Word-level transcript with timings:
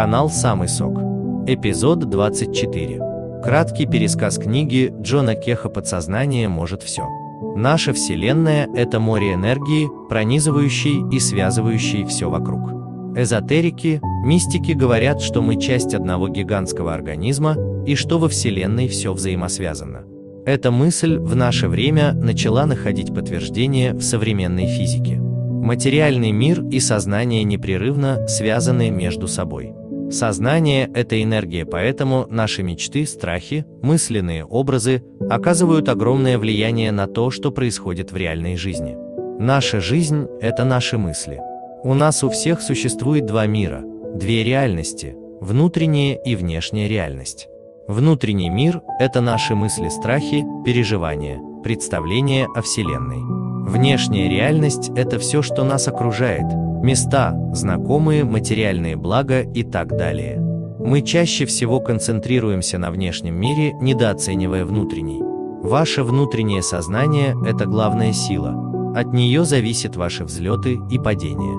Канал 0.00 0.30
«Самый 0.30 0.66
сок». 0.66 0.98
Эпизод 1.46 2.08
24. 2.08 3.42
Краткий 3.44 3.84
пересказ 3.84 4.38
книги 4.38 4.90
Джона 4.98 5.34
Кеха 5.34 5.68
«Подсознание 5.68 6.48
может 6.48 6.82
все». 6.82 7.06
Наша 7.54 7.92
Вселенная– 7.92 8.66
это 8.74 8.98
море 8.98 9.34
энергии, 9.34 9.90
пронизывающей 10.08 11.06
и 11.14 11.20
связывающей 11.20 12.06
все 12.06 12.30
вокруг. 12.30 12.70
Эзотерики, 13.14 14.00
мистики 14.24 14.72
говорят, 14.72 15.20
что 15.20 15.42
мы 15.42 15.60
часть 15.60 15.92
одного 15.92 16.28
гигантского 16.30 16.94
организма 16.94 17.58
и 17.86 17.94
что 17.94 18.18
во 18.18 18.30
Вселенной 18.30 18.88
все 18.88 19.12
взаимосвязано. 19.12 20.06
Эта 20.46 20.70
мысль 20.70 21.18
в 21.18 21.36
наше 21.36 21.68
время 21.68 22.14
начала 22.14 22.64
находить 22.64 23.14
подтверждение 23.14 23.92
в 23.92 24.00
современной 24.00 24.66
физике. 24.66 25.20
Материальный 25.20 26.32
мир 26.32 26.64
и 26.70 26.80
сознание 26.80 27.44
непрерывно 27.44 28.26
связаны 28.28 28.88
между 28.88 29.28
собой. 29.28 29.74
Сознание– 30.10 30.90
это 30.94 31.22
энергия, 31.22 31.64
поэтому 31.64 32.26
наши 32.28 32.64
мечты, 32.64 33.06
страхи, 33.06 33.64
мысленные 33.80 34.44
образы 34.44 35.04
оказывают 35.30 35.88
огромное 35.88 36.36
влияние 36.36 36.90
на 36.90 37.06
то, 37.06 37.30
что 37.30 37.52
происходит 37.52 38.10
в 38.10 38.16
реальной 38.16 38.56
жизни. 38.56 38.96
Наша 39.38 39.80
жизнь– 39.80 40.26
это 40.40 40.64
наши 40.64 40.98
мысли. 40.98 41.40
У 41.84 41.94
нас 41.94 42.24
у 42.24 42.28
всех 42.28 42.60
существует 42.60 43.24
два 43.26 43.46
мира, 43.46 43.82
две 44.14 44.42
реальности– 44.42 45.14
внутренняя 45.40 46.16
и 46.16 46.34
внешняя 46.34 46.88
реальность. 46.88 47.48
Внутренний 47.86 48.50
мир– 48.50 48.82
это 48.98 49.20
наши 49.20 49.54
мысли, 49.54 49.88
страхи, 49.88 50.44
переживания, 50.64 51.38
представления 51.62 52.48
о 52.56 52.62
Вселенной. 52.62 53.39
Внешняя 53.70 54.28
реальность– 54.28 54.90
это 54.96 55.20
все, 55.20 55.42
что 55.42 55.62
нас 55.62 55.86
окружает, 55.86 56.42
места, 56.82 57.36
знакомые, 57.54 58.24
материальные 58.24 58.96
блага 58.96 59.42
и 59.42 59.62
так 59.62 59.96
далее. 59.96 60.40
Мы 60.80 61.02
чаще 61.02 61.46
всего 61.46 61.78
концентрируемся 61.78 62.78
на 62.78 62.90
внешнем 62.90 63.36
мире, 63.36 63.72
недооценивая 63.80 64.64
внутренний. 64.64 65.22
Ваше 65.62 66.02
внутреннее 66.02 66.62
сознание– 66.62 67.36
это 67.46 67.66
главная 67.66 68.12
сила. 68.12 68.92
От 68.96 69.12
нее 69.12 69.44
зависят 69.44 69.94
ваши 69.94 70.24
взлеты 70.24 70.80
и 70.90 70.98
падения. 70.98 71.54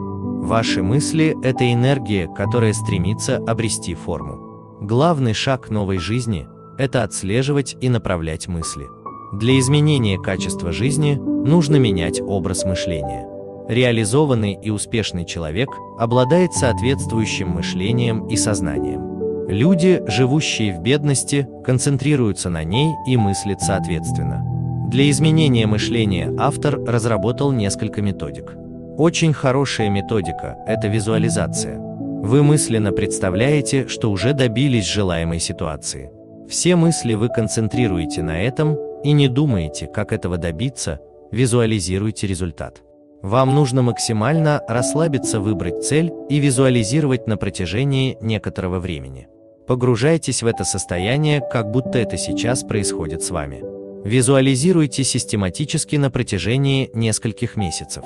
Ваши 0.46 0.84
мысли– 0.84 1.38
это 1.44 1.72
энергия, 1.72 2.28
которая 2.28 2.74
стремится 2.74 3.38
обрести 3.38 3.96
форму. 3.96 4.78
Главный 4.82 5.34
шаг 5.34 5.70
новой 5.70 5.98
жизни– 5.98 6.46
это 6.78 7.04
отслеживать 7.04 7.78
и 7.80 7.88
направлять 7.88 8.50
мысли. 8.50 8.86
Для 9.32 9.58
изменения 9.60 10.20
качества 10.20 10.74
жизни 10.74 11.16
нужно 11.16 11.78
менять 11.78 12.20
образ 12.20 12.66
мышления. 12.66 13.26
Реализованный 13.70 14.60
и 14.62 14.70
успешный 14.72 15.24
человек 15.24 15.70
обладает 15.98 16.52
соответствующим 16.52 17.52
мышлением 17.52 18.28
и 18.28 18.36
сознанием. 18.36 19.48
Люди, 19.48 20.04
живущие 20.06 20.74
в 20.78 20.82
бедности, 20.82 21.48
концентрируются 21.64 22.50
на 22.50 22.66
ней 22.66 22.92
и 23.08 23.16
мыслят 23.16 23.62
соответственно. 23.62 24.46
Для 24.90 25.10
изменения 25.10 25.66
мышления 25.66 26.36
автор 26.38 26.78
разработал 26.84 27.54
несколько 27.54 28.02
методик. 28.02 28.58
Очень 28.98 29.32
хорошая 29.32 29.90
методика– 29.90 30.58
это 30.68 30.90
визуализация. 30.90 31.78
Вы 31.80 32.44
мысленно 32.44 32.92
представляете, 32.92 33.88
что 33.88 34.12
уже 34.12 34.34
добились 34.34 34.92
желаемой 34.92 35.40
ситуации. 35.40 36.12
Все 36.50 36.76
мысли 36.76 37.14
вы 37.14 37.30
концентрируете 37.30 38.24
на 38.24 38.42
этом 38.42 38.78
и 39.04 39.12
не 39.12 39.28
думаете, 39.28 39.88
как 39.88 40.14
этого 40.14 40.38
добиться, 40.38 41.00
визуализируйте 41.32 42.28
результат. 42.28 42.82
Вам 43.22 43.54
нужно 43.54 43.82
максимально 43.84 44.62
расслабиться, 44.68 45.40
выбрать 45.40 45.84
цель 45.84 46.12
и 46.30 46.40
визуализировать 46.40 47.28
на 47.28 47.38
протяжении 47.38 48.18
некоторого 48.20 48.80
времени. 48.80 49.28
Погружайтесь 49.68 50.42
в 50.42 50.48
это 50.48 50.64
состояние, 50.64 51.42
как 51.52 51.70
будто 51.70 52.00
это 52.00 52.18
сейчас 52.18 52.64
происходит 52.64 53.22
с 53.24 53.30
вами. 53.30 53.64
Визуализируйте 54.04 55.04
систематически 55.04 55.96
на 55.98 56.10
протяжении 56.10 56.90
нескольких 56.94 57.56
месяцев. 57.56 58.04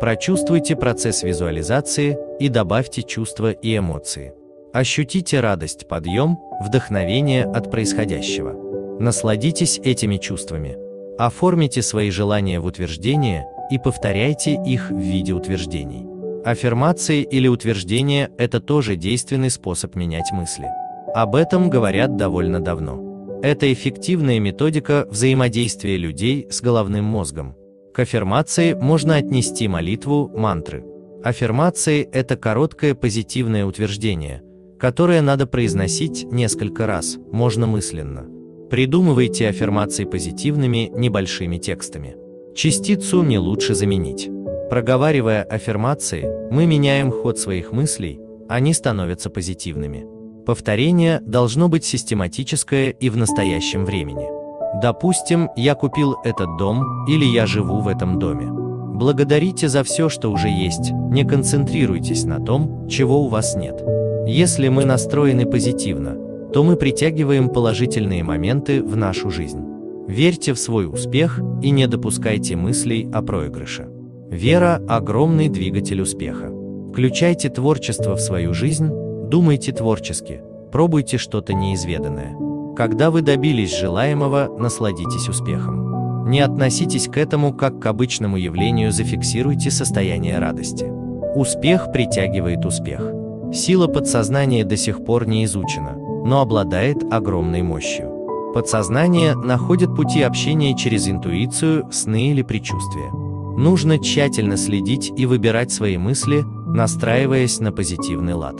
Прочувствуйте 0.00 0.76
процесс 0.76 1.22
визуализации 1.22 2.18
и 2.40 2.48
добавьте 2.48 3.02
чувства 3.02 3.52
и 3.52 3.76
эмоции. 3.76 4.32
Ощутите 4.72 5.40
радость, 5.40 5.86
подъем, 5.86 6.38
вдохновение 6.60 7.44
от 7.44 7.70
происходящего. 7.70 8.63
Насладитесь 9.00 9.78
этими 9.78 10.16
чувствами. 10.16 10.76
Оформите 11.18 11.82
свои 11.82 12.10
желания 12.10 12.60
в 12.60 12.66
утверждения 12.66 13.46
и 13.70 13.78
повторяйте 13.78 14.58
их 14.64 14.90
в 14.90 14.98
виде 14.98 15.32
утверждений. 15.32 16.06
Аффирмации 16.44 17.22
или 17.22 17.48
утверждения– 17.48 18.30
это 18.38 18.60
тоже 18.60 18.96
действенный 18.96 19.50
способ 19.50 19.96
менять 19.96 20.30
мысли. 20.32 20.66
Об 21.14 21.36
этом 21.36 21.70
говорят 21.70 22.16
довольно 22.16 22.60
давно. 22.60 23.40
Это 23.42 23.72
эффективная 23.72 24.38
методика 24.40 25.06
взаимодействия 25.10 25.96
людей 25.96 26.46
с 26.50 26.60
головным 26.60 27.04
мозгом. 27.04 27.56
К 27.94 28.00
аффирмации 28.00 28.74
можно 28.74 29.16
отнести 29.16 29.68
молитву, 29.68 30.30
мантры. 30.34 30.84
Аффирмации– 31.22 32.02
это 32.12 32.36
короткое 32.36 32.94
позитивное 32.94 33.64
утверждение, 33.64 34.42
которое 34.78 35.22
надо 35.22 35.46
произносить 35.46 36.24
несколько 36.30 36.86
раз, 36.86 37.16
можно 37.30 37.66
мысленно. 37.66 38.33
Придумывайте 38.74 39.46
аффирмации 39.46 40.02
позитивными 40.02 40.90
небольшими 40.92 41.58
текстами. 41.58 42.16
Частицу 42.56 43.22
не 43.22 43.38
лучше 43.38 43.72
заменить. 43.72 44.28
Проговаривая 44.68 45.44
аффирмации, 45.44 46.28
мы 46.50 46.66
меняем 46.66 47.12
ход 47.12 47.38
своих 47.38 47.70
мыслей, 47.70 48.18
они 48.48 48.74
становятся 48.74 49.30
позитивными. 49.30 50.04
Повторение 50.44 51.20
должно 51.20 51.68
быть 51.68 51.84
систематическое 51.84 52.90
и 52.90 53.10
в 53.10 53.16
настоящем 53.16 53.84
времени. 53.84 54.26
Допустим, 54.82 55.50
я 55.54 55.76
купил 55.76 56.16
этот 56.24 56.56
дом 56.58 57.06
или 57.06 57.26
я 57.26 57.46
живу 57.46 57.80
в 57.80 57.86
этом 57.86 58.18
доме. 58.18 58.48
Благодарите 58.50 59.68
за 59.68 59.84
все, 59.84 60.08
что 60.08 60.32
уже 60.32 60.48
есть, 60.48 60.90
не 60.90 61.22
концентрируйтесь 61.22 62.24
на 62.24 62.44
том, 62.44 62.88
чего 62.88 63.22
у 63.22 63.28
вас 63.28 63.54
нет. 63.54 63.80
Если 64.26 64.66
мы 64.66 64.84
настроены 64.84 65.46
позитивно, 65.46 66.23
то 66.54 66.62
мы 66.62 66.76
притягиваем 66.76 67.48
положительные 67.48 68.22
моменты 68.22 68.80
в 68.80 68.96
нашу 68.96 69.28
жизнь. 69.28 69.58
Верьте 70.06 70.52
в 70.52 70.58
свой 70.60 70.86
успех 70.86 71.40
и 71.60 71.70
не 71.70 71.88
допускайте 71.88 72.54
мыслей 72.54 73.10
о 73.12 73.22
проигрыше. 73.22 73.88
Вера– 74.30 74.80
огромный 74.88 75.48
двигатель 75.48 76.00
успеха. 76.00 76.52
Включайте 76.92 77.48
творчество 77.48 78.14
в 78.14 78.20
свою 78.20 78.54
жизнь, 78.54 78.88
думайте 78.88 79.72
творчески, 79.72 80.42
пробуйте 80.70 81.18
что-то 81.18 81.54
неизведанное. 81.54 82.36
Когда 82.76 83.10
вы 83.10 83.22
добились 83.22 83.76
желаемого, 83.76 84.56
насладитесь 84.56 85.28
успехом. 85.28 86.30
Не 86.30 86.38
относитесь 86.38 87.08
к 87.08 87.18
этому 87.18 87.52
как 87.52 87.80
к 87.80 87.86
обычному 87.86 88.36
явлению, 88.36 88.92
зафиксируйте 88.92 89.72
состояние 89.72 90.38
радости. 90.38 90.86
Успех 91.34 91.90
притягивает 91.92 92.64
успех. 92.64 93.02
Сила 93.52 93.88
подсознания 93.88 94.64
до 94.64 94.76
сих 94.76 95.04
пор 95.04 95.26
не 95.26 95.44
изучена, 95.44 96.03
но 96.24 96.40
обладает 96.40 97.04
огромной 97.12 97.62
мощью. 97.62 98.10
Подсознание 98.54 99.34
находит 99.34 99.94
пути 99.94 100.22
общения 100.22 100.76
через 100.76 101.08
интуицию, 101.08 101.88
сны 101.92 102.30
или 102.30 102.42
предчувствия. 102.42 103.10
Нужно 103.56 103.98
тщательно 103.98 104.56
следить 104.56 105.12
и 105.16 105.26
выбирать 105.26 105.70
свои 105.70 105.96
мысли, 105.96 106.44
настраиваясь 106.66 107.60
на 107.60 107.72
позитивный 107.72 108.34
лад. 108.34 108.56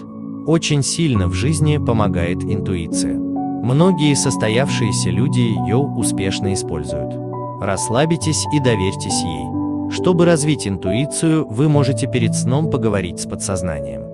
Очень 0.46 0.82
сильно 0.82 1.26
в 1.26 1.32
жизни 1.32 1.78
помогает 1.78 2.44
интуиция. 2.44 3.14
Многие 3.14 4.14
состоявшиеся 4.14 5.10
люди 5.10 5.40
ее 5.40 5.78
успешно 5.78 6.52
используют. 6.52 7.14
Расслабитесь 7.62 8.44
и 8.52 8.60
доверьтесь 8.60 9.22
ей. 9.22 9.90
Чтобы 9.90 10.26
развить 10.26 10.68
интуицию, 10.68 11.46
вы 11.48 11.68
можете 11.68 12.06
перед 12.06 12.34
сном 12.34 12.70
поговорить 12.70 13.20
с 13.20 13.26
подсознанием. 13.26 14.13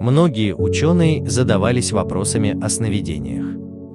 Многие 0.00 0.54
ученые 0.54 1.28
задавались 1.28 1.92
вопросами 1.92 2.58
о 2.62 2.68
сновидениях. 2.68 3.46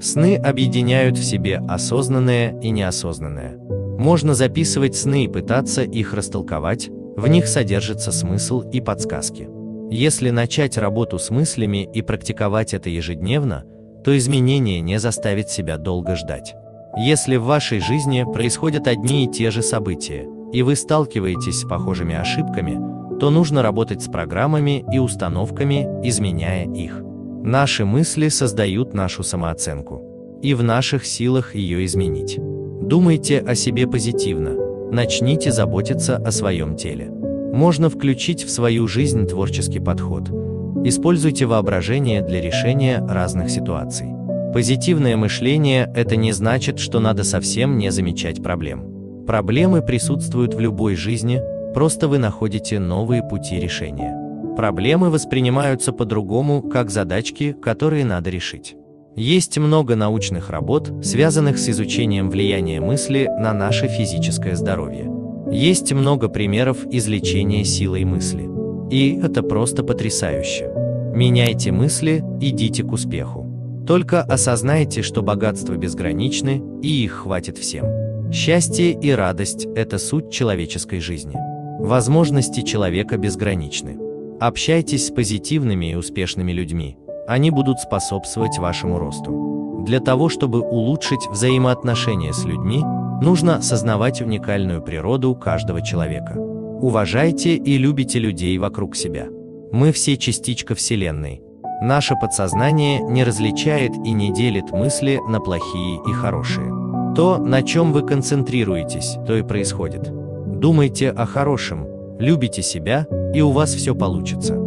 Сны 0.02 0.36
объединяют 0.36 1.18
в 1.18 1.24
себе 1.24 1.58
осознанное 1.68 2.60
и 2.60 2.72
неосознанное. 2.72 3.58
Можно 4.00 4.34
записывать 4.34 4.96
сны 4.96 5.26
и 5.26 5.28
пытаться 5.28 5.84
их 5.84 6.14
растолковать, 6.14 6.90
в 7.16 7.28
них 7.28 7.48
содержится 7.48 8.12
смысл 8.12 8.62
и 8.62 8.82
подсказки. 8.82 9.48
Если 9.92 10.32
начать 10.32 10.78
работу 10.78 11.20
с 11.20 11.30
мыслями 11.30 11.88
и 11.94 12.02
практиковать 12.02 12.74
это 12.74 12.90
ежедневно, 12.90 13.66
то 14.04 14.18
изменение 14.18 14.82
не 14.82 15.00
заставит 15.00 15.50
себя 15.50 15.78
долго 15.78 16.16
ждать. 16.16 16.56
Если 16.98 17.36
в 17.36 17.44
вашей 17.44 17.80
жизни 17.80 18.26
происходят 18.32 18.88
одни 18.88 19.26
и 19.26 19.32
те 19.32 19.52
же 19.52 19.62
события, 19.62 20.26
и 20.52 20.64
вы 20.64 20.76
сталкиваетесь 20.76 21.60
с 21.60 21.68
похожими 21.68 22.16
ошибками, 22.16 23.01
то 23.22 23.30
нужно 23.30 23.62
работать 23.62 24.02
с 24.02 24.10
программами 24.10 24.84
и 24.92 25.00
установками, 25.00 25.88
изменяя 26.04 26.66
их. 26.66 27.02
Наши 27.44 27.86
мысли 27.86 28.28
создают 28.28 28.94
нашу 28.94 29.24
самооценку, 29.24 30.40
и 30.42 30.54
в 30.54 30.64
наших 30.64 31.06
силах 31.06 31.56
ее 31.56 31.86
изменить. 31.86 32.38
Думайте 32.38 33.40
о 33.40 33.56
себе 33.56 33.88
позитивно, 33.88 34.56
начните 34.92 35.54
заботиться 35.54 36.18
о 36.18 36.32
своем 36.32 36.76
теле. 36.76 37.10
Можно 37.54 37.90
включить 37.90 38.44
в 38.44 38.50
свою 38.50 38.88
жизнь 38.88 39.26
творческий 39.26 39.80
подход– 39.80 40.30
Используйте 40.84 41.46
воображение 41.46 42.24
для 42.24 42.42
решения 42.42 43.06
разных 43.08 43.52
ситуаций. 43.52 44.08
Позитивное 44.52 45.16
мышление– 45.16 45.88
это 45.96 46.16
не 46.16 46.32
значит, 46.32 46.80
что 46.80 47.00
надо 47.00 47.24
совсем 47.24 47.78
не 47.78 47.92
замечать 47.92 48.42
проблем. 48.42 49.26
Проблемы 49.28 49.84
присутствуют 49.84 50.56
в 50.56 50.60
любой 50.60 50.96
жизни, 50.96 51.40
просто 51.74 52.08
вы 52.08 52.18
находите 52.18 52.80
новые 52.80 53.24
пути 53.24 53.60
решения. 53.60 54.18
Проблемы 54.56 55.10
воспринимаются 55.10 55.94
по-другому, 55.94 56.62
как 56.62 56.90
задачки, 56.90 57.56
которые 57.62 58.06
надо 58.06 58.30
решить. 58.30 58.76
Есть 59.16 59.58
много 59.58 59.96
научных 59.96 60.50
работ, 60.50 60.92
связанных 61.04 61.58
с 61.58 61.70
изучением 61.70 62.30
влияния 62.30 62.80
мысли 62.80 63.30
на 63.40 63.54
наше 63.54 63.88
физическое 63.88 64.56
здоровье. 64.56 65.12
Есть 65.52 65.92
много 65.92 66.30
примеров 66.30 66.86
излечения 66.92 67.64
силой 67.64 68.06
мысли. 68.06 68.50
И 68.90 69.20
это 69.22 69.44
просто 69.44 69.84
потрясающе. 69.84 70.72
Меняйте 71.14 71.72
мысли, 71.72 72.24
идите 72.40 72.84
к 72.84 72.92
успеху. 72.94 73.84
Только 73.86 74.22
осознайте, 74.22 75.02
что 75.02 75.22
богатства 75.22 75.76
безграничны, 75.76 76.62
и 76.82 77.04
их 77.04 77.12
хватит 77.24 77.58
всем. 77.58 77.86
Счастье 78.32 78.92
и 78.92 79.12
радость– 79.12 79.68
это 79.76 79.98
суть 79.98 80.32
человеческой 80.32 81.02
жизни. 81.02 81.51
Возможности 81.84 82.62
человека 82.62 83.18
безграничны. 83.18 83.98
Общайтесь 84.40 85.08
с 85.08 85.10
позитивными 85.12 85.92
и 85.92 85.96
успешными 85.96 86.52
людьми. 86.52 86.96
Они 87.28 87.50
будут 87.50 87.80
способствовать 87.80 88.60
вашему 88.60 89.00
росту. 89.00 89.84
Для 89.86 90.00
того, 90.00 90.30
чтобы 90.30 90.62
улучшить 90.62 91.28
взаимоотношения 91.32 92.34
с 92.34 92.46
людьми, 92.46 92.84
нужно 93.22 93.56
осознавать 93.56 94.22
уникальную 94.22 94.84
природу 94.84 95.34
каждого 95.34 95.82
человека. 95.82 96.36
Уважайте 96.38 97.56
и 97.56 97.78
любите 97.80 98.20
людей 98.20 98.58
вокруг 98.60 98.96
себя. 98.96 99.28
Мы 99.72 99.92
все 99.92 100.18
частичка 100.18 100.76
Вселенной. 100.76 101.42
Наше 101.82 102.16
подсознание 102.16 103.02
не 103.02 103.24
различает 103.24 103.92
и 104.06 104.12
не 104.12 104.32
делит 104.32 104.72
мысли 104.72 105.20
на 105.28 105.40
плохие 105.40 106.00
и 106.08 106.14
хорошие. 106.14 106.70
То, 107.16 107.40
на 107.40 107.64
чем 107.64 107.92
вы 107.92 108.04
концентрируетесь, 108.04 109.18
то 109.26 109.36
и 109.36 109.42
происходит. 109.42 110.21
Думайте 110.62 111.10
о 111.10 111.26
хорошем, 111.26 111.88
любите 112.20 112.62
себя, 112.62 113.08
и 113.34 113.42
у 113.42 113.50
вас 113.50 113.74
все 113.74 113.96
получится. 113.96 114.61